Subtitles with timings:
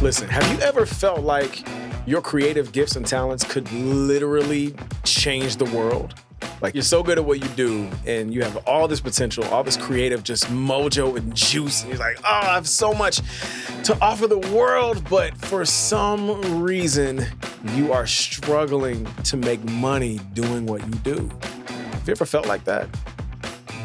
[0.00, 1.66] Listen, have you ever felt like
[2.06, 4.72] your creative gifts and talents could literally
[5.02, 6.14] change the world?
[6.60, 9.64] Like you're so good at what you do and you have all this potential, all
[9.64, 11.82] this creative just mojo and juice.
[11.82, 13.22] And you're like, oh, I have so much
[13.82, 15.02] to offer the world.
[15.10, 17.26] But for some reason,
[17.74, 21.28] you are struggling to make money doing what you do.
[21.66, 22.88] Have you ever felt like that?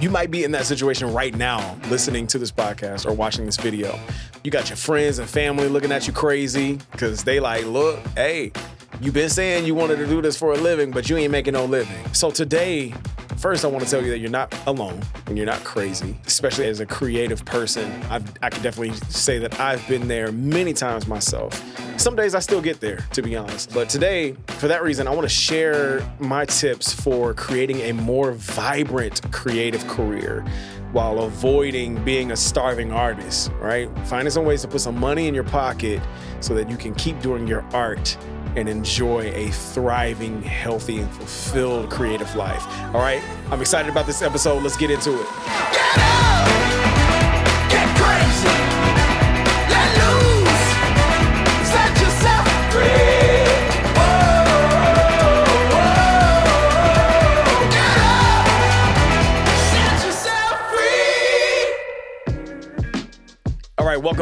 [0.03, 3.55] You might be in that situation right now, listening to this podcast or watching this
[3.55, 3.97] video.
[4.43, 8.51] You got your friends and family looking at you crazy because they like, look, hey,
[8.99, 11.53] you've been saying you wanted to do this for a living, but you ain't making
[11.53, 12.03] no living.
[12.13, 12.93] So today,
[13.43, 16.65] First, I want to tell you that you're not alone and you're not crazy, especially
[16.67, 17.91] as a creative person.
[18.03, 21.61] I've, I can definitely say that I've been there many times myself.
[21.99, 23.73] Some days I still get there, to be honest.
[23.73, 28.31] But today, for that reason, I want to share my tips for creating a more
[28.31, 30.45] vibrant creative career
[30.93, 33.89] while avoiding being a starving artist, right?
[34.07, 36.01] Finding some ways to put some money in your pocket
[36.39, 38.17] so that you can keep doing your art
[38.55, 42.65] and enjoy a thriving, healthy, and fulfilled creative life.
[42.93, 44.63] All right, I'm excited about this episode.
[44.63, 45.27] Let's get into it.
[45.71, 48.62] Get up, get crazy.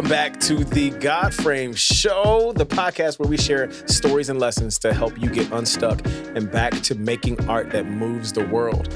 [0.02, 4.96] Welcome back to the Godframe Show, the podcast where we share stories and lessons to
[4.96, 6.02] help you get unstuck
[6.34, 8.92] and back to making art that moves the world.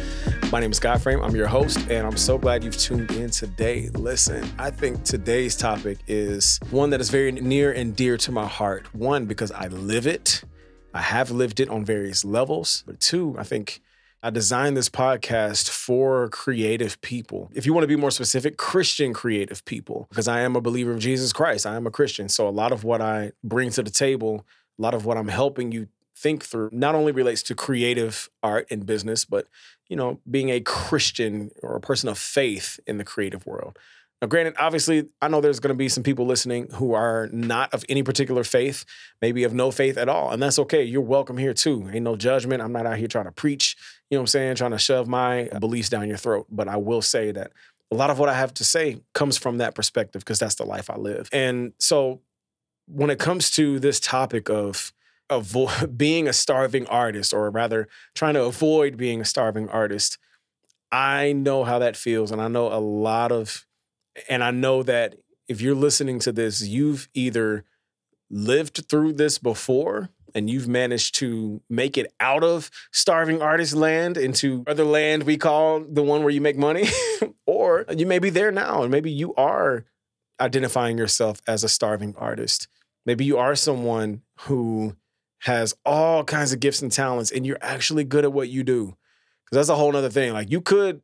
[0.51, 1.23] My name is Godframe.
[1.23, 3.89] I'm your host, and I'm so glad you've tuned in today.
[3.93, 8.47] Listen, I think today's topic is one that is very near and dear to my
[8.47, 8.91] heart.
[8.95, 10.43] One, because I live it,
[10.91, 13.79] I have lived it on various levels, but two, I think
[14.25, 17.51] I designed this podcast for creative people.
[17.53, 20.91] If you want to be more specific, Christian creative people, because I am a believer
[20.91, 21.67] of Jesus Christ.
[21.67, 22.27] I am a Christian.
[22.27, 24.43] So a lot of what I bring to the table,
[24.79, 28.65] a lot of what I'm helping you think through not only relates to creative art
[28.71, 29.47] and business, but
[29.89, 33.77] you know, being a Christian or a person of faith in the creative world.
[34.21, 37.73] Now, granted, obviously, I know there's going to be some people listening who are not
[37.73, 38.85] of any particular faith,
[39.21, 40.31] maybe of no faith at all.
[40.31, 40.83] And that's okay.
[40.83, 41.89] You're welcome here too.
[41.91, 42.61] Ain't no judgment.
[42.61, 43.75] I'm not out here trying to preach,
[44.09, 46.47] you know what I'm saying, trying to shove my beliefs down your throat.
[46.49, 47.51] But I will say that
[47.91, 50.65] a lot of what I have to say comes from that perspective because that's the
[50.65, 51.29] life I live.
[51.33, 52.21] And so
[52.87, 54.93] when it comes to this topic of
[55.29, 60.17] avo- being a starving artist, or rather trying to avoid being a starving artist,
[60.91, 62.31] I know how that feels.
[62.31, 63.65] And I know a lot of
[64.29, 65.15] and I know that
[65.47, 67.65] if you're listening to this, you've either
[68.29, 74.17] lived through this before and you've managed to make it out of starving artist land
[74.17, 76.87] into other land we call the one where you make money,
[77.45, 79.85] or you may be there now and maybe you are
[80.39, 82.67] identifying yourself as a starving artist.
[83.05, 84.97] Maybe you are someone who
[85.41, 88.97] has all kinds of gifts and talents and you're actually good at what you do.
[89.45, 90.33] Because that's a whole other thing.
[90.33, 91.01] Like you could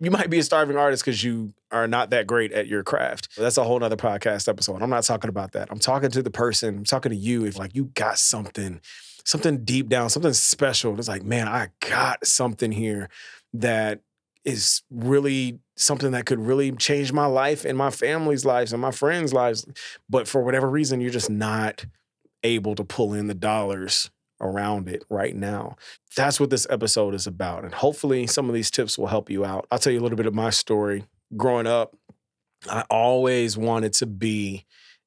[0.00, 3.28] you might be a starving artist because you are not that great at your craft.
[3.36, 4.82] That's a whole nother podcast episode.
[4.82, 5.68] I'm not talking about that.
[5.70, 7.44] I'm talking to the person, I'm talking to you.
[7.44, 8.80] If like you got something,
[9.24, 10.98] something deep down, something special.
[10.98, 13.08] It's like, man, I got something here
[13.54, 14.00] that
[14.44, 18.90] is really something that could really change my life and my family's lives and my
[18.90, 19.66] friends' lives.
[20.08, 21.84] But for whatever reason, you're just not
[22.42, 24.10] able to pull in the dollars
[24.40, 25.76] around it right now.
[26.16, 27.64] That's what this episode is about.
[27.64, 29.66] And hopefully, some of these tips will help you out.
[29.70, 31.04] I'll tell you a little bit of my story.
[31.36, 31.96] Growing up,
[32.70, 34.64] I always wanted to be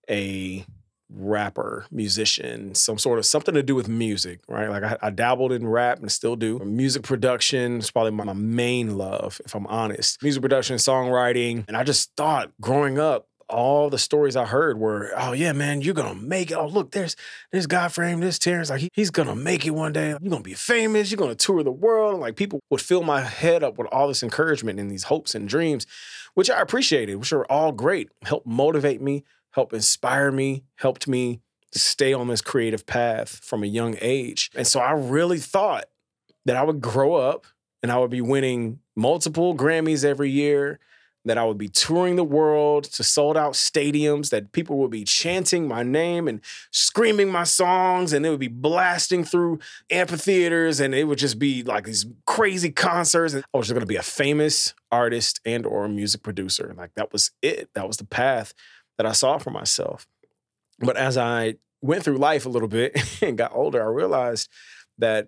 [0.09, 0.65] a
[1.11, 4.69] rapper, musician, some sort of something to do with music, right?
[4.69, 6.59] Like I, I dabbled in rap and still do.
[6.59, 10.21] Music production is probably my, my main love, if I'm honest.
[10.21, 11.65] Music production, songwriting.
[11.67, 15.81] And I just thought growing up, all the stories I heard were, oh yeah, man,
[15.81, 16.55] you're gonna make it.
[16.55, 17.15] Oh, look, there's
[17.51, 20.09] there's Godframe, this Terrence, like he, he's gonna make it one day.
[20.09, 22.19] You're gonna be famous, you're gonna tour the world.
[22.19, 25.47] Like people would fill my head up with all this encouragement and these hopes and
[25.47, 25.85] dreams,
[26.33, 28.09] which I appreciated, which are all great.
[28.23, 31.41] Helped motivate me, helped inspire me, helped me
[31.71, 34.49] stay on this creative path from a young age.
[34.55, 35.85] And so I really thought
[36.45, 37.45] that I would grow up
[37.83, 40.79] and I would be winning multiple Grammys every year
[41.29, 45.03] that I would be touring the world to sold out stadiums, that people would be
[45.03, 46.41] chanting my name and
[46.71, 49.59] screaming my songs, and it would be blasting through
[49.91, 53.35] amphitheaters, and it would just be like these crazy concerts.
[53.35, 56.73] And I was just gonna be a famous artist and or music producer.
[56.75, 57.69] Like that was it.
[57.75, 58.55] That was the path
[58.97, 60.07] that I saw for myself.
[60.79, 64.49] But as I went through life a little bit and got older, I realized
[64.97, 65.27] that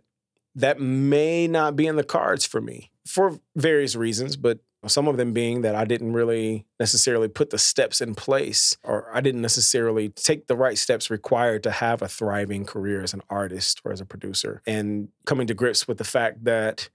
[0.55, 5.17] that may not be in the cards for me for various reasons, but Some of
[5.17, 9.41] them being that I didn't really necessarily put the steps in place, or I didn't
[9.41, 13.91] necessarily take the right steps required to have a thriving career as an artist or
[13.91, 14.61] as a producer.
[14.65, 16.89] And coming to grips with the fact that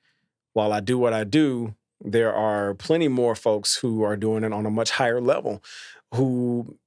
[0.53, 4.53] while I do what I do, there are plenty more folks who are doing it
[4.53, 5.63] on a much higher level
[6.15, 6.79] who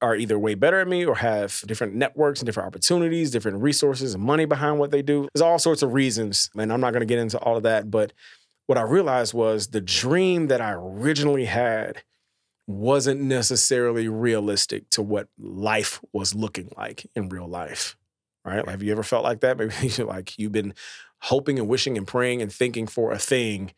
[0.00, 4.14] are either way better at me or have different networks and different opportunities, different resources
[4.14, 5.28] and money behind what they do.
[5.34, 7.90] There's all sorts of reasons, and I'm not going to get into all of that,
[7.90, 8.12] but
[8.66, 12.02] what I realized was the dream that I originally had
[12.66, 17.96] wasn't necessarily realistic to what life was looking like in real life.
[18.44, 18.66] Right?
[18.68, 19.58] Have you ever felt like that?
[19.58, 20.74] Maybe like you've been
[21.20, 23.72] hoping and wishing and praying and thinking for a thing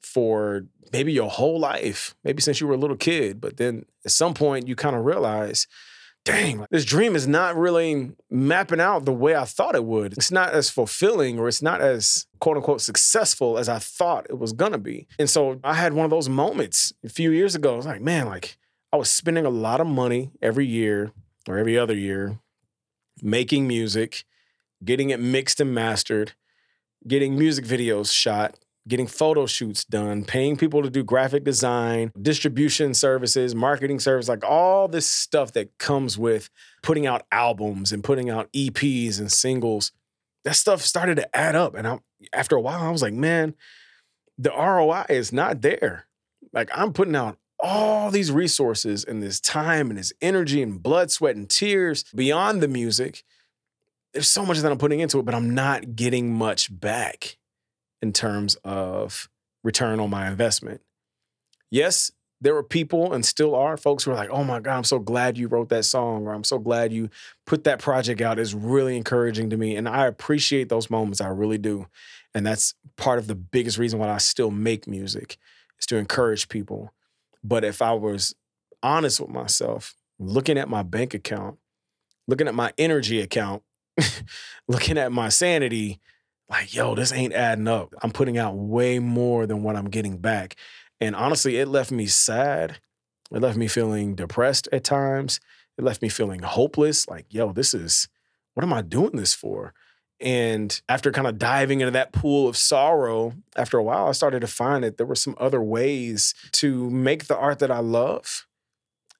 [0.00, 3.40] for maybe your whole life, maybe since you were a little kid.
[3.40, 5.66] But then at some point, you kind of realize,
[6.28, 10.12] dang, this dream is not really mapping out the way I thought it would.
[10.12, 14.38] It's not as fulfilling or it's not as quote unquote successful as I thought it
[14.38, 15.06] was gonna be.
[15.18, 17.72] And so I had one of those moments a few years ago.
[17.72, 18.58] I was like, man, like
[18.92, 21.12] I was spending a lot of money every year
[21.48, 22.38] or every other year
[23.22, 24.24] making music,
[24.84, 26.32] getting it mixed and mastered,
[27.06, 28.58] getting music videos shot,
[28.88, 34.44] getting photo shoots done, paying people to do graphic design, distribution services, marketing service, like
[34.44, 36.50] all this stuff that comes with
[36.82, 39.92] putting out albums and putting out EPs and singles.
[40.44, 41.74] That stuff started to add up.
[41.74, 41.98] And I,
[42.32, 43.54] after a while, I was like, man,
[44.38, 46.06] the ROI is not there.
[46.52, 51.10] Like I'm putting out all these resources and this time and this energy and blood,
[51.10, 53.24] sweat, and tears beyond the music.
[54.12, 57.36] There's so much that I'm putting into it, but I'm not getting much back
[58.02, 59.28] in terms of
[59.64, 60.80] return on my investment.
[61.70, 62.10] Yes,
[62.40, 64.98] there were people and still are folks who are like, oh my God, I'm so
[64.98, 67.10] glad you wrote that song, or I'm so glad you
[67.46, 68.38] put that project out.
[68.38, 69.76] It's really encouraging to me.
[69.76, 71.20] And I appreciate those moments.
[71.20, 71.86] I really do.
[72.34, 75.36] And that's part of the biggest reason why I still make music
[75.80, 76.92] is to encourage people.
[77.42, 78.34] But if I was
[78.82, 81.58] honest with myself, looking at my bank account,
[82.28, 83.62] looking at my energy account,
[84.68, 85.98] looking at my sanity,
[86.48, 87.94] like, yo, this ain't adding up.
[88.02, 90.56] I'm putting out way more than what I'm getting back.
[91.00, 92.80] And honestly, it left me sad.
[93.30, 95.40] It left me feeling depressed at times.
[95.76, 97.06] It left me feeling hopeless.
[97.08, 98.08] Like, yo, this is,
[98.54, 99.74] what am I doing this for?
[100.20, 104.40] And after kind of diving into that pool of sorrow, after a while, I started
[104.40, 108.47] to find that there were some other ways to make the art that I love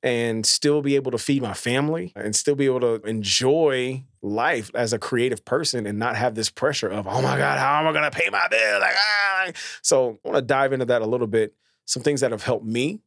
[0.03, 4.71] and still be able to feed my family and still be able to enjoy life
[4.75, 7.87] as a creative person and not have this pressure of, oh my God, how am
[7.87, 8.81] I gonna pay my bill?
[8.81, 9.51] Like, ah.
[9.83, 11.55] So I wanna dive into that a little bit.
[11.85, 13.01] Some things that have helped me,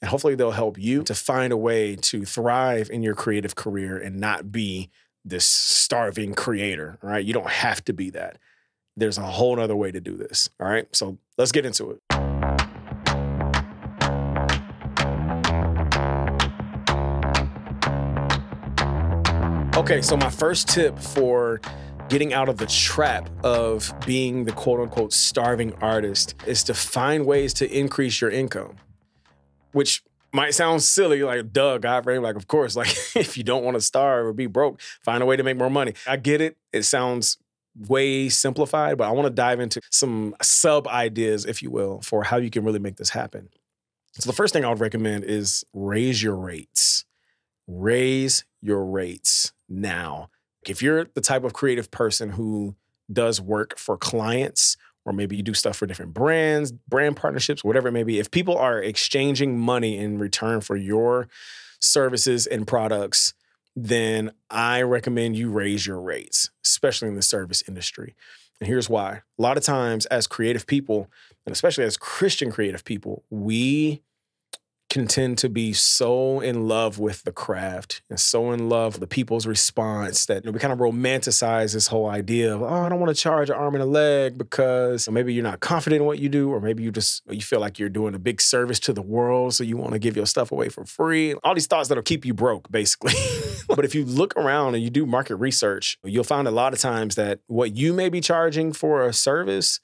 [0.00, 3.96] and hopefully they'll help you to find a way to thrive in your creative career
[3.96, 4.90] and not be
[5.24, 7.24] this starving creator, right?
[7.24, 8.38] You don't have to be that.
[8.96, 10.50] There's a whole other way to do this.
[10.58, 10.86] All right.
[10.94, 12.11] So let's get into it.
[19.82, 21.60] Okay, so my first tip for
[22.08, 27.26] getting out of the trap of being the quote unquote starving artist is to find
[27.26, 28.76] ways to increase your income,
[29.72, 32.22] which might sound silly, like duh, Godframe.
[32.22, 35.26] Like, of course, like if you don't want to starve or be broke, find a
[35.26, 35.94] way to make more money.
[36.06, 36.56] I get it.
[36.72, 37.38] It sounds
[37.76, 42.22] way simplified, but I want to dive into some sub ideas, if you will, for
[42.22, 43.48] how you can really make this happen.
[44.12, 47.04] So the first thing I would recommend is raise your rates.
[47.66, 50.30] Raise your rates now.
[50.66, 52.76] If you're the type of creative person who
[53.12, 57.88] does work for clients, or maybe you do stuff for different brands, brand partnerships, whatever
[57.88, 61.28] it may be, if people are exchanging money in return for your
[61.80, 63.34] services and products,
[63.74, 68.14] then I recommend you raise your rates, especially in the service industry.
[68.60, 69.22] And here's why.
[69.38, 71.10] A lot of times, as creative people,
[71.44, 74.02] and especially as Christian creative people, we
[74.92, 79.00] can tend to be so in love with the craft and so in love with
[79.00, 82.66] the people's response that you know, we kind of romanticize this whole idea of, oh,
[82.66, 86.02] I don't want to charge an arm and a leg because maybe you're not confident
[86.02, 88.42] in what you do, or maybe you just you feel like you're doing a big
[88.42, 91.32] service to the world, so you want to give your stuff away for free.
[91.42, 93.14] All these thoughts that'll keep you broke, basically.
[93.68, 96.78] but if you look around and you do market research, you'll find a lot of
[96.80, 99.80] times that what you may be charging for a service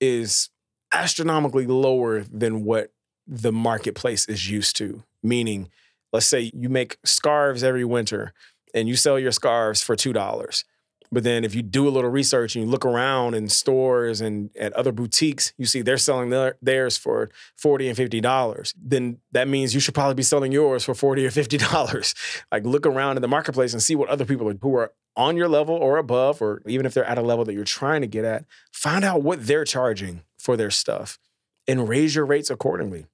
[0.00, 0.50] is
[0.92, 2.92] astronomically lower than what
[3.30, 5.04] the marketplace is used to.
[5.22, 5.70] Meaning,
[6.12, 8.34] let's say you make scarves every winter
[8.74, 10.64] and you sell your scarves for $2.
[11.12, 14.50] But then if you do a little research and you look around in stores and
[14.56, 18.74] at other boutiques, you see they're selling their, theirs for 40 and $50.
[18.80, 22.42] Then that means you should probably be selling yours for 40 or $50.
[22.52, 25.36] like look around in the marketplace and see what other people are, who are on
[25.36, 28.06] your level or above, or even if they're at a level that you're trying to
[28.06, 31.18] get at, find out what they're charging for their stuff
[31.66, 33.06] and raise your rates accordingly.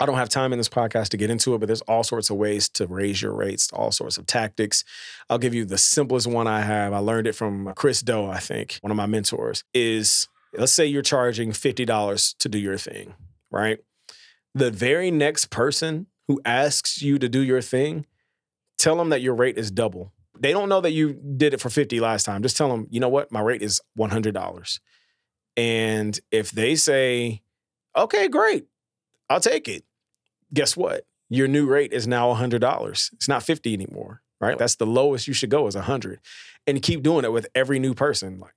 [0.00, 2.30] I don't have time in this podcast to get into it, but there's all sorts
[2.30, 4.82] of ways to raise your rates, all sorts of tactics.
[5.28, 6.94] I'll give you the simplest one I have.
[6.94, 10.72] I learned it from uh, Chris Do, I think, one of my mentors, is let's
[10.72, 13.14] say you're charging $50 to do your thing,
[13.50, 13.78] right?
[14.54, 18.06] The very next person who asks you to do your thing,
[18.78, 20.14] tell them that your rate is double.
[20.38, 22.42] They don't know that you did it for 50 last time.
[22.42, 23.30] Just tell them, you know what?
[23.30, 24.80] My rate is $100.
[25.58, 27.42] And if they say,
[27.94, 28.64] okay, great,
[29.28, 29.84] I'll take it
[30.52, 31.06] guess what?
[31.28, 33.12] Your new rate is now $100.
[33.12, 34.58] It's not 50 anymore, right?
[34.58, 36.20] That's the lowest you should go is 100.
[36.66, 38.40] And keep doing it with every new person.
[38.40, 38.54] Like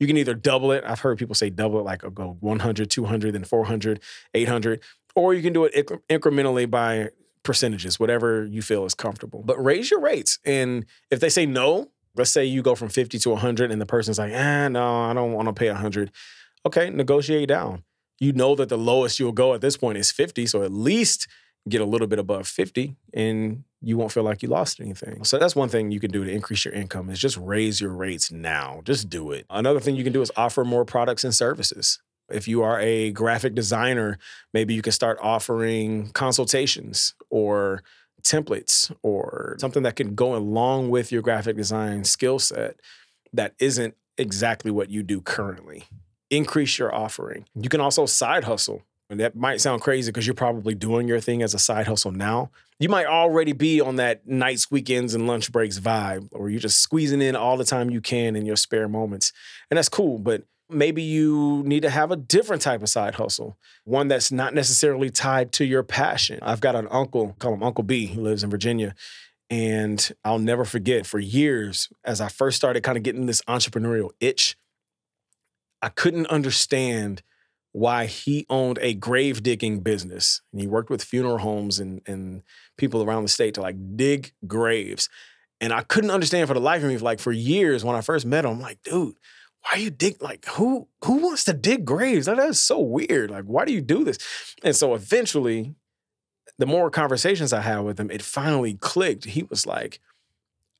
[0.00, 0.84] you can either double it.
[0.86, 4.00] I've heard people say double it, like go 100, 200, then 400,
[4.32, 4.82] 800,
[5.14, 7.10] or you can do it inc- incrementally by
[7.42, 9.42] percentages, whatever you feel is comfortable.
[9.44, 10.38] But raise your rates.
[10.44, 13.86] And if they say no, let's say you go from 50 to 100 and the
[13.86, 16.10] person's like, ah, no, I don't want to pay 100.
[16.66, 17.84] Okay, negotiate down
[18.18, 20.46] you know that the lowest you'll go at this point is 50.
[20.46, 21.28] So at least
[21.68, 25.24] get a little bit above 50 and you won't feel like you lost anything.
[25.24, 27.92] So that's one thing you can do to increase your income is just raise your
[27.92, 28.82] rates now.
[28.84, 29.46] Just do it.
[29.50, 32.00] Another thing you can do is offer more products and services.
[32.30, 34.18] If you are a graphic designer,
[34.52, 37.82] maybe you can start offering consultations or
[38.22, 42.80] templates or something that can go along with your graphic design skill set
[43.34, 45.84] that isn't exactly what you do currently
[46.36, 47.46] increase your offering.
[47.54, 48.82] You can also side hustle.
[49.10, 52.10] And that might sound crazy because you're probably doing your thing as a side hustle
[52.10, 52.50] now.
[52.78, 56.80] You might already be on that nights, weekends, and lunch breaks vibe, or you're just
[56.80, 59.32] squeezing in all the time you can in your spare moments.
[59.70, 63.58] And that's cool, but maybe you need to have a different type of side hustle,
[63.84, 66.38] one that's not necessarily tied to your passion.
[66.40, 68.94] I've got an uncle, call him Uncle B, who lives in Virginia.
[69.50, 74.10] And I'll never forget for years, as I first started kind of getting this entrepreneurial
[74.18, 74.56] itch,
[75.84, 77.22] I couldn't understand
[77.72, 80.40] why he owned a grave digging business.
[80.50, 82.42] And he worked with funeral homes and, and
[82.78, 85.10] people around the state to like dig graves.
[85.60, 88.24] And I couldn't understand for the life of me, like for years when I first
[88.24, 89.16] met him, I'm like, dude,
[89.60, 92.24] why you dig like who who wants to dig graves?
[92.24, 93.30] That is so weird.
[93.30, 94.16] Like, why do you do this?
[94.62, 95.74] And so eventually,
[96.56, 99.26] the more conversations I had with him, it finally clicked.
[99.26, 100.00] He was like,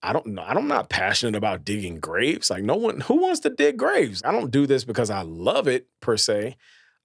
[0.04, 0.42] I don't know.
[0.42, 2.50] I'm not passionate about digging graves.
[2.50, 4.20] Like no one who wants to dig graves.
[4.22, 6.56] I don't do this because I love it per se.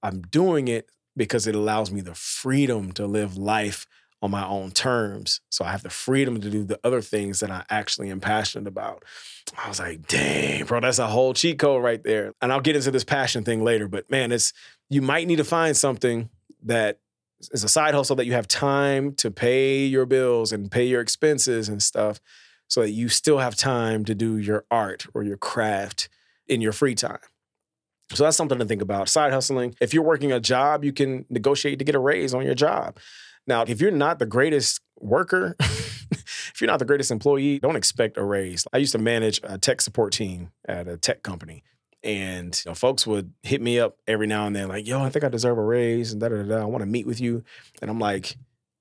[0.02, 3.86] I'm doing it because it allows me the freedom to live life
[4.22, 5.40] on my own terms.
[5.50, 8.68] So I have the freedom to do the other things that I actually am passionate
[8.68, 9.04] about.
[9.56, 12.34] I was like, dang, bro, that's a whole cheat code right there.
[12.42, 14.52] And I'll get into this passion thing later, but man, it's
[14.90, 16.28] you might need to find something
[16.64, 16.98] that
[17.50, 21.00] is a side hustle that you have time to pay your bills and pay your
[21.00, 22.20] expenses and stuff
[22.70, 26.08] so that you still have time to do your art or your craft
[26.48, 27.18] in your free time.
[28.12, 29.08] So that's something to think about.
[29.08, 29.74] Side hustling.
[29.80, 32.98] If you're working a job, you can negotiate to get a raise on your job.
[33.46, 38.16] Now, if you're not the greatest worker, if you're not the greatest employee, don't expect
[38.16, 38.66] a raise.
[38.72, 41.64] I used to manage a tech support team at a tech company.
[42.02, 45.10] And you know, folks would hit me up every now and then, like, yo, I
[45.10, 46.62] think I deserve a raise and da da da.
[46.62, 47.44] I want to meet with you.
[47.82, 48.36] And I'm like,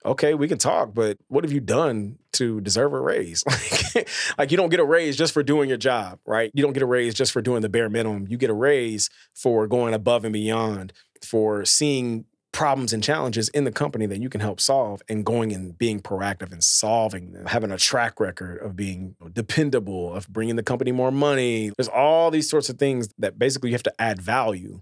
[0.06, 3.44] okay, we can talk, but what have you done to deserve a raise?
[3.96, 6.52] Like, like you don't get a raise just for doing your job, right?
[6.54, 8.28] You don't get a raise just for doing the bare minimum.
[8.30, 13.64] You get a raise for going above and beyond, for seeing problems and challenges in
[13.64, 17.46] the company that you can help solve and going and being proactive and solving them,
[17.48, 21.72] having a track record of being dependable, of bringing the company more money.
[21.78, 24.82] There's all these sorts of things that basically you have to add value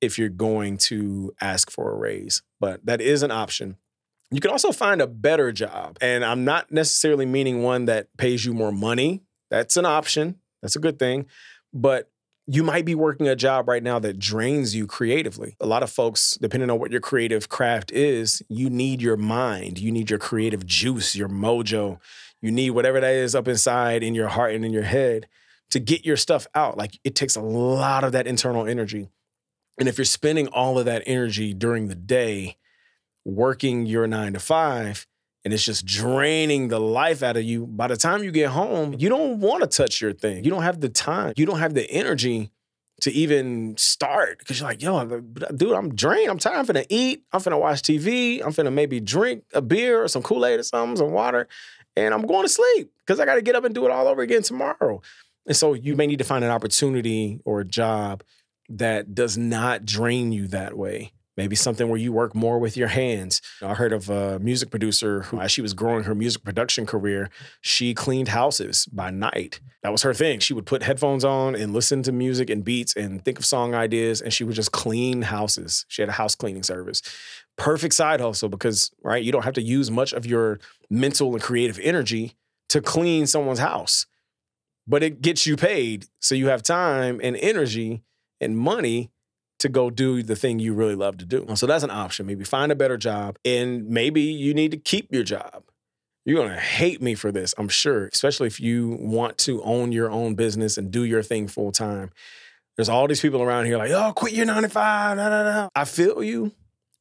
[0.00, 2.42] if you're going to ask for a raise.
[2.60, 3.76] But that is an option.
[4.34, 5.96] You can also find a better job.
[6.00, 9.22] And I'm not necessarily meaning one that pays you more money.
[9.48, 10.40] That's an option.
[10.60, 11.26] That's a good thing.
[11.72, 12.10] But
[12.46, 15.56] you might be working a job right now that drains you creatively.
[15.60, 19.78] A lot of folks, depending on what your creative craft is, you need your mind,
[19.78, 22.00] you need your creative juice, your mojo.
[22.42, 25.28] You need whatever that is up inside in your heart and in your head
[25.70, 26.76] to get your stuff out.
[26.76, 29.08] Like it takes a lot of that internal energy.
[29.78, 32.56] And if you're spending all of that energy during the day
[33.24, 35.06] working your nine to five
[35.44, 37.66] and it's just draining the life out of you.
[37.66, 40.42] By the time you get home, you don't want to touch your thing.
[40.42, 41.34] You don't have the time.
[41.36, 42.50] You don't have the energy
[43.02, 45.20] to even start because you're like, yo,
[45.54, 46.30] dude, I'm drained.
[46.30, 46.56] I'm tired.
[46.56, 47.24] I'm finna eat.
[47.32, 48.42] I'm finna watch TV.
[48.42, 51.46] I'm finna maybe drink a beer or some Kool Aid or something, some water,
[51.96, 54.08] and I'm going to sleep because I got to get up and do it all
[54.08, 55.02] over again tomorrow.
[55.46, 58.22] And so you may need to find an opportunity or a job
[58.70, 62.88] that does not drain you that way Maybe something where you work more with your
[62.88, 63.42] hands.
[63.60, 67.28] I heard of a music producer who, as she was growing her music production career,
[67.60, 69.60] she cleaned houses by night.
[69.82, 70.38] That was her thing.
[70.38, 73.74] She would put headphones on and listen to music and beats and think of song
[73.74, 75.84] ideas, and she would just clean houses.
[75.88, 77.02] She had a house cleaning service.
[77.56, 81.42] Perfect side hustle because, right, you don't have to use much of your mental and
[81.42, 82.36] creative energy
[82.68, 84.06] to clean someone's house,
[84.86, 86.06] but it gets you paid.
[86.20, 88.02] So you have time and energy
[88.40, 89.10] and money
[89.64, 91.46] to go do the thing you really love to do.
[91.54, 92.26] So that's an option.
[92.26, 95.64] Maybe find a better job and maybe you need to keep your job.
[96.26, 100.10] You're to hate me for this, I'm sure, especially if you want to own your
[100.10, 102.10] own business and do your thing full time.
[102.76, 105.16] There's all these people around here like, oh, quit your nine to five.
[105.16, 105.68] Da, da, da.
[105.74, 106.52] I feel you,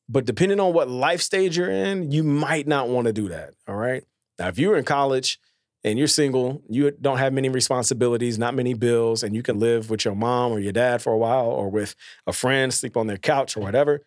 [0.08, 3.53] but depending on what life stage you're in, you might not want to do that.
[3.67, 4.03] All right.
[4.39, 5.38] Now, if you're in college
[5.83, 9.89] and you're single, you don't have many responsibilities, not many bills, and you can live
[9.89, 13.07] with your mom or your dad for a while or with a friend, sleep on
[13.07, 14.05] their couch or whatever,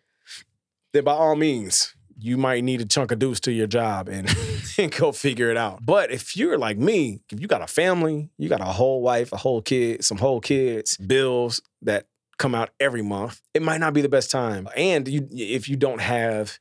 [0.93, 4.27] then by all means, you might need a chunk of deuce to your job and,
[4.77, 5.85] and go figure it out.
[5.85, 9.31] But if you're like me, if you got a family, you got a whole wife,
[9.31, 12.07] a whole kid, some whole kids, bills that
[12.37, 14.67] come out every month, it might not be the best time.
[14.75, 16.59] And you, if you don't have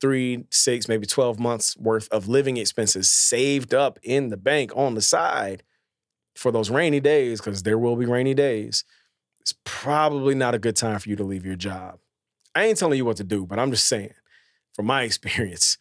[0.00, 4.94] three, six, maybe 12 months worth of living expenses saved up in the bank on
[4.94, 5.62] the side
[6.34, 8.84] for those rainy days, because there will be rainy days,
[9.40, 11.98] it's probably not a good time for you to leave your job.
[12.54, 14.12] I ain't telling you what to do, but I'm just saying,
[14.74, 15.78] from my experience,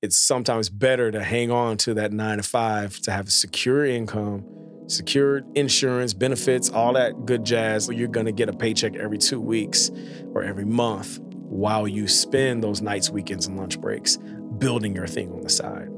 [0.00, 3.84] it's sometimes better to hang on to that nine to five to have a secure
[3.84, 4.46] income,
[4.86, 7.88] secure insurance, benefits, all that good jazz.
[7.88, 9.90] You're gonna get a paycheck every two weeks
[10.32, 14.18] or every month while you spend those nights, weekends, and lunch breaks
[14.58, 15.88] building your thing on the side.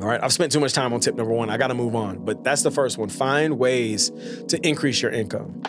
[0.00, 1.50] All right, I've spent too much time on tip number one.
[1.50, 3.08] I gotta move on, but that's the first one.
[3.08, 4.10] Find ways
[4.48, 5.62] to increase your income.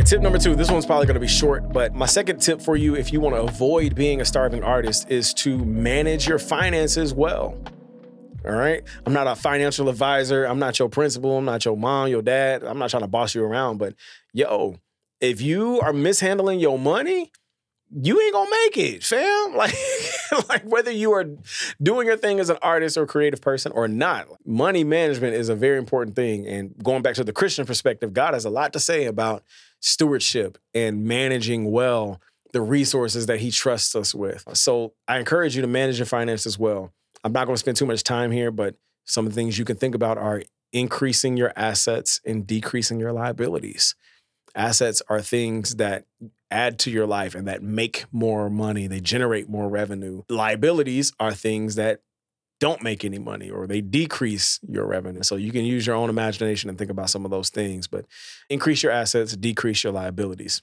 [0.00, 0.54] Right, tip number two.
[0.54, 3.20] This one's probably going to be short, but my second tip for you, if you
[3.20, 7.58] want to avoid being a starving artist, is to manage your finances well.
[8.46, 8.82] All right.
[9.04, 10.44] I'm not a financial advisor.
[10.44, 11.36] I'm not your principal.
[11.36, 12.64] I'm not your mom, your dad.
[12.64, 13.94] I'm not trying to boss you around, but
[14.32, 14.76] yo,
[15.20, 17.30] if you are mishandling your money,
[17.92, 19.54] you ain't gonna make it, fam.
[19.56, 19.74] Like,
[20.48, 21.26] like whether you are
[21.82, 25.56] doing your thing as an artist or creative person or not, money management is a
[25.56, 26.46] very important thing.
[26.46, 29.42] And going back to the Christian perspective, God has a lot to say about
[29.80, 32.20] stewardship and managing well
[32.52, 34.44] the resources that he trusts us with.
[34.54, 36.92] So I encourage you to manage your finances well.
[37.22, 39.64] I'm not going to spend too much time here, but some of the things you
[39.64, 43.94] can think about are increasing your assets and decreasing your liabilities.
[44.54, 46.06] Assets are things that
[46.50, 50.22] add to your life and that make more money, they generate more revenue.
[50.28, 52.00] Liabilities are things that
[52.60, 55.22] don't make any money or they decrease your revenue.
[55.22, 58.04] So you can use your own imagination and think about some of those things, but
[58.48, 60.62] increase your assets, decrease your liabilities.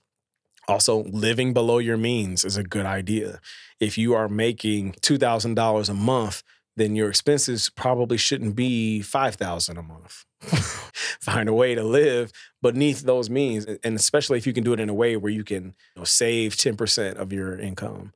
[0.68, 3.40] Also, living below your means is a good idea.
[3.80, 6.44] If you are making $2,000 a month,
[6.76, 10.26] then your expenses probably shouldn't be 5000 a month.
[11.22, 12.32] Find a way to live
[12.62, 15.44] beneath those means and especially if you can do it in a way where you
[15.44, 18.14] can you know, save 10% of your income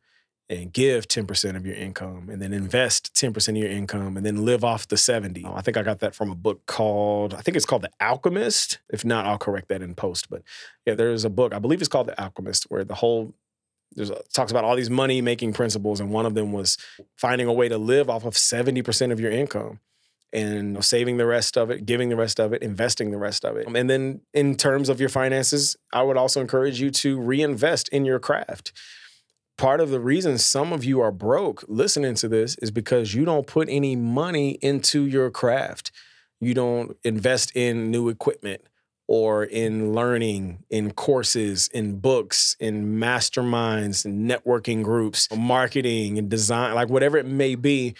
[0.52, 4.44] and give 10% of your income and then invest 10% of your income and then
[4.44, 5.46] live off the 70.
[5.46, 8.80] I think I got that from a book called, I think it's called The Alchemist.
[8.90, 10.30] If not, I'll correct that in post.
[10.30, 10.42] But
[10.86, 13.34] yeah, there's a book, I believe it's called The Alchemist, where the whole
[13.94, 16.78] there's a, talks about all these money making principles and one of them was
[17.18, 19.80] finding a way to live off of 70% of your income
[20.34, 23.56] and saving the rest of it, giving the rest of it, investing the rest of
[23.56, 23.68] it.
[23.74, 28.04] And then in terms of your finances, I would also encourage you to reinvest in
[28.04, 28.74] your craft
[29.62, 33.24] part of the reason some of you are broke listening to this is because you
[33.24, 35.91] don't put any money into your craft.
[36.39, 38.63] You don't invest in new equipment
[39.08, 46.74] or in learning, in courses, in books, in masterminds, in networking groups, marketing and design,
[46.74, 47.93] like whatever it may be.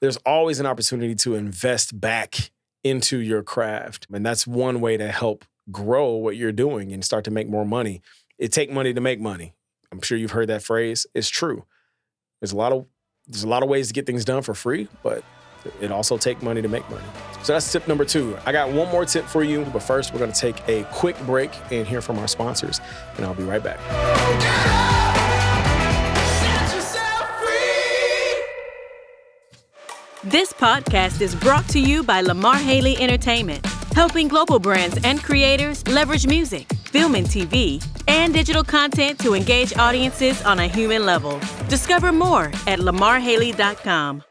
[0.00, 2.50] There's always an opportunity to invest back
[2.82, 4.08] into your craft.
[4.12, 7.64] And that's one way to help grow what you're doing and start to make more
[7.64, 8.02] money.
[8.36, 9.54] It take money to make money.
[9.94, 11.06] I'm sure you've heard that phrase.
[11.14, 11.64] It's true.
[12.40, 12.86] There's a lot of
[13.28, 15.24] there's a lot of ways to get things done for free, but
[15.80, 17.06] it also take money to make money.
[17.42, 18.36] So that's tip number two.
[18.44, 21.52] I got one more tip for you, but first we're gonna take a quick break
[21.70, 22.80] and hear from our sponsors,
[23.16, 23.78] and I'll be right back.
[30.24, 35.86] This podcast is brought to you by Lamar Haaley Entertainment, helping global brands and creators
[35.86, 41.40] leverage music, film and TV and digital content to engage audiences on a human level.
[41.68, 44.22] Discover more at lamarhaaley.com.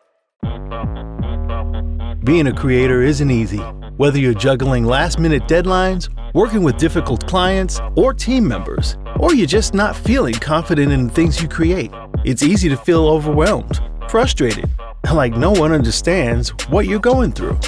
[2.24, 3.62] Being a creator isn't easy.
[3.98, 9.46] Whether you're juggling last minute deadlines, working with difficult clients or team members, or you're
[9.46, 11.92] just not feeling confident in the things you create,
[12.24, 14.70] it's easy to feel overwhelmed, frustrated,
[15.04, 17.60] and like no one understands what you're going through.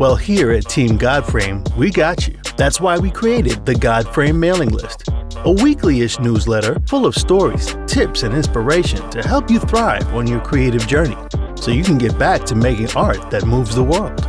[0.00, 2.38] Well, here at Team Godframe, we got you.
[2.56, 5.08] That's why we created the Godframe mailing list,
[5.44, 10.26] a weekly ish newsletter full of stories, tips, and inspiration to help you thrive on
[10.26, 11.16] your creative journey
[11.56, 14.20] so you can get back to making art that moves the world.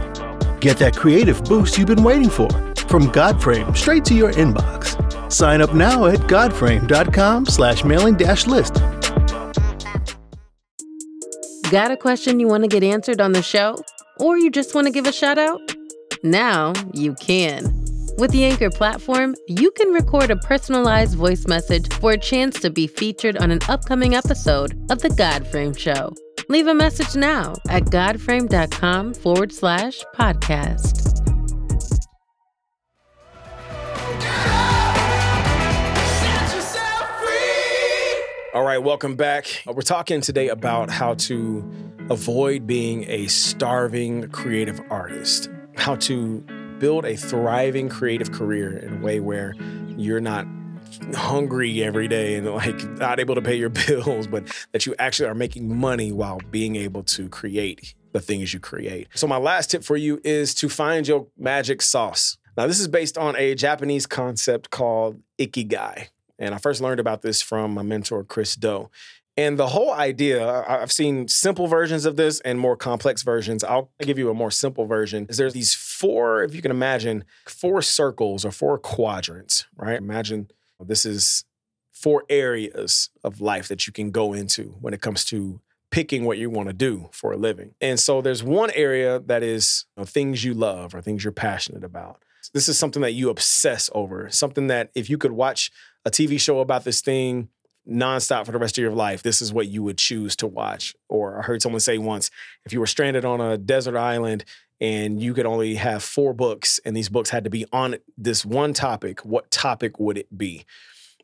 [0.60, 2.50] Get that creative boost you've been waiting for
[2.88, 5.32] from Godframe straight to your inbox.
[5.32, 8.76] Sign up now at godframe.com slash mailing dash list.
[11.72, 13.84] Got a question you want to get answered on the show?
[14.20, 15.60] Or you just want to give a shout out?
[16.22, 17.83] Now you can.
[18.18, 22.70] With the Anchor platform, you can record a personalized voice message for a chance to
[22.70, 26.14] be featured on an upcoming episode of The Godframe Show.
[26.48, 31.00] Leave a message now at godframe.com forward slash podcast.
[38.54, 39.64] All right, welcome back.
[39.68, 41.68] Uh, We're talking today about how to
[42.12, 46.46] avoid being a starving creative artist, how to
[46.84, 49.56] build a thriving creative career in a way where
[49.96, 50.46] you're not
[51.16, 54.44] hungry every day and like not able to pay your bills, but
[54.74, 59.08] that you actually are making money while being able to create the things you create.
[59.16, 62.38] So, my last tip for you is to find your magic sauce.
[62.58, 66.10] Now, this is based on a Japanese concept called ikigai.
[66.38, 68.90] And I first learned about this from my mentor, Chris Do.
[69.36, 73.64] And the whole idea, I've seen simple versions of this and more complex versions.
[73.64, 75.26] I'll give you a more simple version.
[75.28, 79.98] Is there's these four, if you can imagine, four circles or four quadrants, right?
[79.98, 81.46] Imagine this is
[81.92, 86.38] four areas of life that you can go into when it comes to picking what
[86.38, 87.74] you want to do for a living.
[87.80, 91.32] And so there's one area that is you know, things you love or things you're
[91.32, 92.22] passionate about.
[92.54, 95.72] This is something that you obsess over, something that if you could watch
[96.04, 97.50] a TV show about this thing
[97.90, 100.96] nonstop for the rest of your life, this is what you would choose to watch.
[101.10, 102.32] Or I heard someone say once,
[102.66, 104.46] if you were stranded on a desert island
[104.80, 108.46] and you could only have four books and these books had to be on this
[108.46, 110.66] one topic, what topic would it be?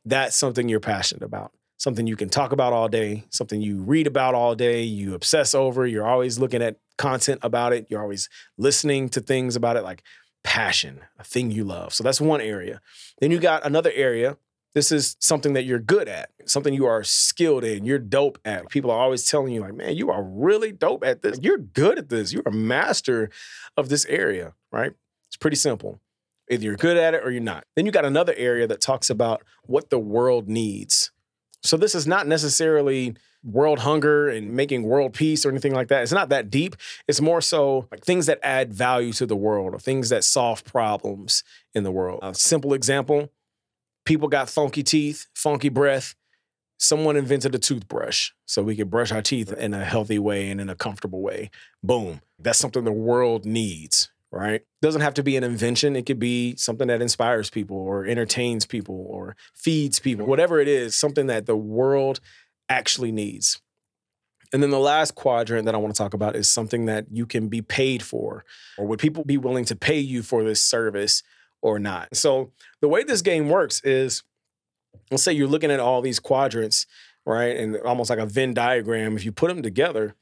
[0.06, 1.52] That's something you're passionate about.
[1.78, 5.56] Something you can talk about all day, something you read about all day, you obsess
[5.56, 9.84] over, you're always looking at content about it, you're always listening to things about it,
[9.84, 10.04] like
[10.44, 11.94] passion, a thing you love.
[11.94, 12.82] So that's one area.
[13.20, 14.38] Then you got another area
[14.76, 18.70] this is something that you're good at, something you are skilled in, you're dope at.
[18.70, 21.40] People are always telling you, like, man, you are really dope at this.
[21.42, 22.32] You're good at this.
[22.32, 23.30] You're a master
[23.76, 24.94] of this area, right?
[25.28, 26.00] It's pretty simple.
[26.52, 27.66] Either you're good at it or you're not.
[27.76, 31.12] Then you got another area that talks about what the world needs.
[31.62, 36.04] So this is not necessarily world hunger and making world peace or anything like that.
[36.04, 36.76] It's not that deep.
[37.08, 40.64] It's more so like things that add value to the world or things that solve
[40.64, 42.20] problems in the world.
[42.22, 43.30] A simple example
[44.10, 46.16] people got funky teeth, funky breath.
[46.80, 50.60] Someone invented a toothbrush so we could brush our teeth in a healthy way and
[50.60, 51.52] in a comfortable way.
[51.84, 52.22] Boom.
[52.40, 54.62] That's something the world needs, right?
[54.82, 55.96] Doesn't have to be an invention.
[55.96, 60.26] It could be something that inspires people or entertains people or feeds people.
[60.26, 62.20] Whatever it is, something that the world
[62.68, 63.62] actually needs.
[64.52, 67.28] And then the last quadrant that I want to talk about is something that you
[67.28, 68.44] can be paid for,
[68.80, 71.22] or would people be willing to pay you for this service
[71.62, 72.16] or not?
[72.16, 74.24] So the way this game works is
[75.12, 76.86] let's say you're looking at all these quadrants,
[77.26, 77.56] right?
[77.56, 79.16] And almost like a Venn diagram.
[79.16, 80.16] If you put them together,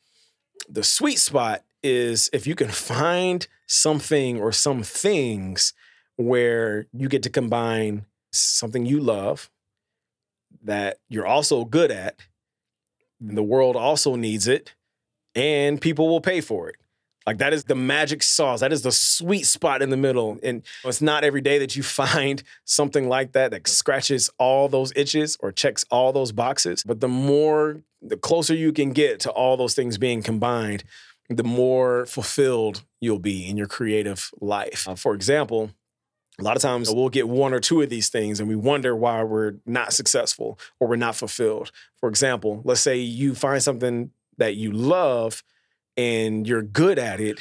[0.69, 5.73] the sweet spot is if you can find something or some things
[6.15, 9.49] where you get to combine something you love
[10.63, 12.19] that you're also good at,
[13.19, 14.75] the world also needs it,
[15.35, 16.75] and people will pay for it.
[17.27, 18.61] Like that is the magic sauce.
[18.61, 20.39] That is the sweet spot in the middle.
[20.41, 24.93] And it's not every day that you find something like that that scratches all those
[24.95, 26.83] itches or checks all those boxes.
[26.83, 30.85] But the more, the closer you can get to all those things being combined,
[31.29, 34.87] the more fulfilled you'll be in your creative life.
[34.87, 35.71] Uh, for example,
[36.39, 38.95] a lot of times we'll get one or two of these things and we wonder
[38.95, 41.71] why we're not successful or we're not fulfilled.
[41.99, 45.43] For example, let's say you find something that you love
[45.97, 47.39] and you're good at it,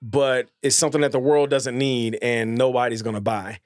[0.00, 3.60] but it's something that the world doesn't need and nobody's gonna buy.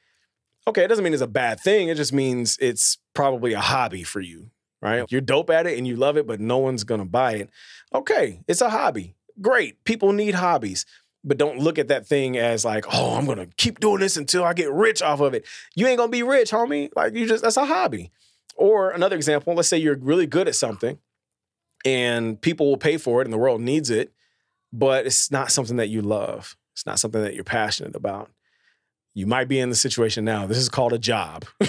[0.67, 1.89] Okay, it doesn't mean it's a bad thing.
[1.89, 5.05] It just means it's probably a hobby for you, right?
[5.11, 7.51] You're dope at it and you love it, but no one's gonna buy it.
[7.95, 9.15] Okay, it's a hobby.
[9.41, 9.85] Great.
[9.85, 10.87] People need hobbies.
[11.27, 14.45] But don't look at that thing as like, oh, I'm gonna keep doing this until
[14.45, 15.47] I get rich off of it.
[15.75, 16.91] You ain't gonna be rich, homie.
[16.95, 18.11] Like you just that's a hobby.
[18.57, 20.99] Or another example, let's say you're really good at something
[21.85, 24.13] and people will pay for it and the world needs it,
[24.73, 26.57] but it's not something that you love.
[26.73, 28.31] It's not something that you're passionate about.
[29.15, 30.47] You might be in the situation now.
[30.47, 31.45] This is called a job.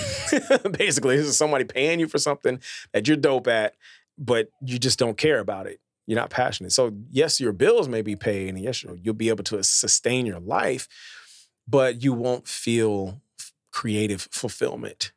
[0.71, 2.59] Basically, this is somebody paying you for something
[2.91, 3.75] that you're dope at,
[4.17, 5.79] but you just don't care about it.
[6.07, 6.71] You're not passionate.
[6.71, 10.39] So, yes, your bills may be paid, and yes, you'll be able to sustain your
[10.39, 10.87] life,
[11.67, 13.21] but you won't feel
[13.71, 15.11] creative fulfillment.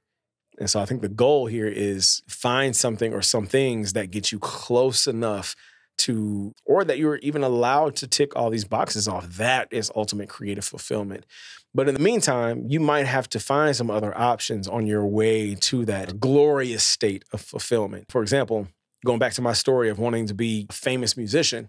[0.58, 4.32] And so I think the goal here is find something or some things that get
[4.32, 5.54] you close enough
[5.98, 9.26] to, or that you're even allowed to tick all these boxes off.
[9.36, 11.26] That is ultimate creative fulfillment.
[11.74, 15.54] But in the meantime, you might have to find some other options on your way
[15.54, 18.06] to that glorious state of fulfillment.
[18.10, 18.68] For example,
[19.04, 21.68] going back to my story of wanting to be a famous musician,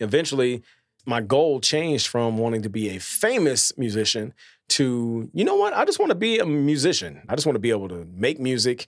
[0.00, 0.62] eventually
[1.08, 4.34] my goal changed from wanting to be a famous musician
[4.68, 5.72] to, you know what?
[5.72, 7.22] I just want to be a musician.
[7.30, 8.86] I just want to be able to make music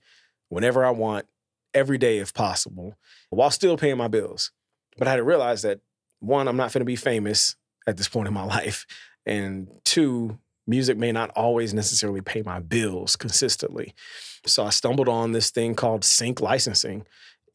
[0.51, 1.25] whenever I want,
[1.73, 2.99] every day if possible,
[3.31, 4.53] while still paying my bills.
[4.99, 5.81] But I had to realize that
[6.19, 7.57] one, I'm not going to be famous
[7.87, 8.87] at this point in my life.
[9.25, 13.95] And two, music may not always necessarily pay my bills consistently.
[14.45, 17.07] So I stumbled on this thing called sync licensing.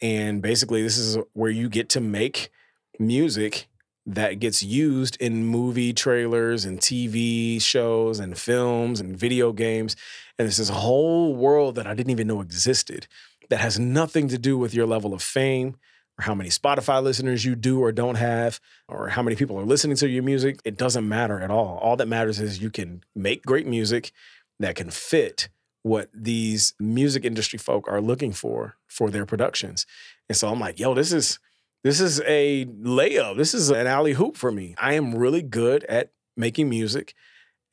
[0.01, 2.49] And basically, this is where you get to make
[2.97, 3.67] music
[4.06, 9.96] that gets used in movie trailers and TV shows and films and video games.
[10.38, 13.08] And this is a whole world that I didn't even know existed
[13.50, 15.76] that has nothing to do with your level of fame
[16.18, 19.65] or how many Spotify listeners you do or don't have, or how many people are
[19.65, 20.60] listening to your music.
[20.63, 21.78] It doesn't matter at all.
[21.80, 24.12] All that matters is you can make great music
[24.60, 25.50] that can fit
[25.84, 29.86] what these music industry folk are looking for for their productions.
[30.30, 31.38] And so I'm like, yo, this is
[31.86, 33.38] this is a layup.
[33.38, 34.74] This is an alley hoop for me.
[34.80, 37.13] I am really good at making music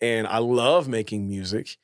[0.02, 1.78] and I love making music.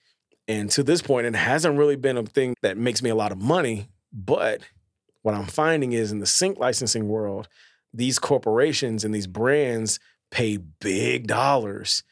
[0.47, 3.33] And to this point, it hasn't really been a thing that makes me a lot
[3.33, 3.89] of money.
[4.13, 4.61] But
[5.23, 7.49] what I'm finding is in the sync licensing world,
[7.95, 9.99] these corporations and these brands
[10.31, 12.03] pay big dollars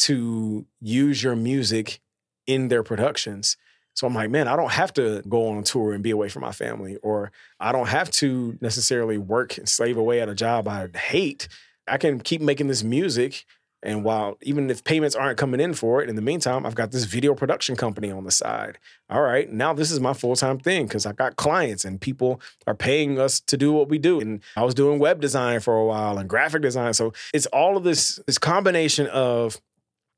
[0.00, 2.02] to use your music
[2.46, 3.56] in their productions.
[3.94, 6.42] So I'm like, man, I don't have to go on tour and be away from
[6.42, 7.30] my family, or
[7.60, 11.48] I don't have to necessarily work and slave away at a job I hate.
[11.86, 13.44] I can keep making this music.
[13.84, 16.90] And while even if payments aren't coming in for it, in the meantime, I've got
[16.90, 18.78] this video production company on the side.
[19.10, 22.40] All right, now this is my full time thing because I've got clients and people
[22.66, 24.20] are paying us to do what we do.
[24.20, 26.94] And I was doing web design for a while and graphic design.
[26.94, 29.60] So it's all of this this combination of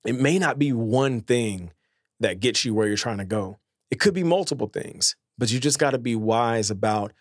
[0.06, 1.72] it may not be one thing
[2.20, 3.58] that gets you where you're trying to go
[3.90, 7.12] it could be multiple things, but you just got to be wise about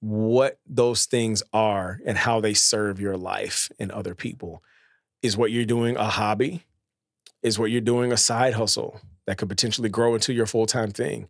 [0.00, 4.62] what those things are and how they serve your life and other people.
[5.22, 6.64] Is what you're doing a hobby?
[7.42, 10.90] Is what you're doing a side hustle that could potentially grow into your full time
[10.90, 11.28] thing?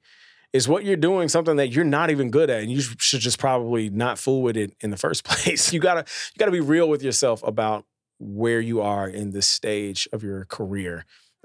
[0.53, 3.39] Is what you're doing something that you're not even good at and you should just
[3.39, 5.73] probably not fool with it in the first place?
[5.73, 7.85] You gotta you gotta be real with yourself about
[8.19, 11.05] where you are in this stage of your career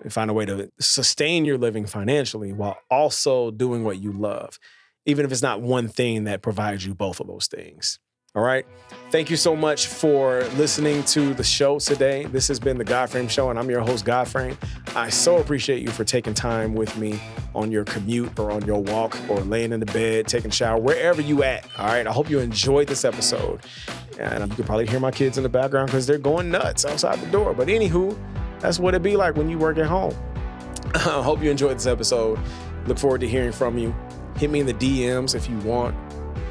[0.09, 4.59] find a way to sustain your living financially while also doing what you love,
[5.05, 7.99] even if it's not one thing that provides you both of those things.
[8.35, 8.65] All right.
[9.11, 12.25] Thank you so much for listening to the show today.
[12.25, 14.57] This has been the Godframe Show, and I'm your host, Godframe.
[14.93, 17.17] I so appreciate you for taking time with me
[17.53, 21.21] on your commute or on your walk or laying in the bed, taking shower, wherever
[21.21, 21.65] you at.
[21.77, 22.05] All right.
[22.05, 23.61] I hope you enjoyed this episode.
[24.19, 27.21] And you can probably hear my kids in the background because they're going nuts outside
[27.21, 27.53] the door.
[27.53, 28.17] But anywho,
[28.59, 30.15] that's what it be like when you work at home.
[30.95, 32.39] I hope you enjoyed this episode.
[32.87, 33.95] Look forward to hearing from you.
[34.37, 35.95] Hit me in the DMs if you want.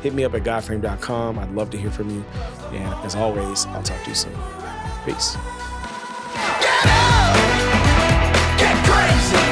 [0.02, 1.38] Hit me up at godframe.com.
[1.38, 2.24] I'd love to hear from you.
[2.72, 4.36] And as always, I'll talk to you soon.
[5.04, 5.36] Peace.
[6.60, 8.58] Get up!
[8.58, 9.43] Get crazy!